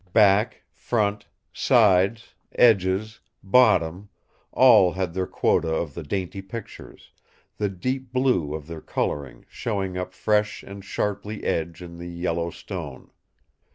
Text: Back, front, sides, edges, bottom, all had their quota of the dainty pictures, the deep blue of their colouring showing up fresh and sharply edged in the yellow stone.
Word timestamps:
Back, 0.13 0.63
front, 0.71 1.27
sides, 1.53 2.33
edges, 2.55 3.19
bottom, 3.43 4.09
all 4.51 4.93
had 4.93 5.13
their 5.13 5.27
quota 5.27 5.69
of 5.71 5.93
the 5.93 6.01
dainty 6.01 6.41
pictures, 6.41 7.11
the 7.57 7.69
deep 7.69 8.11
blue 8.11 8.55
of 8.55 8.65
their 8.65 8.81
colouring 8.81 9.45
showing 9.47 9.99
up 9.99 10.11
fresh 10.11 10.63
and 10.63 10.83
sharply 10.83 11.43
edged 11.43 11.83
in 11.83 11.99
the 11.99 12.09
yellow 12.09 12.49
stone. 12.49 13.11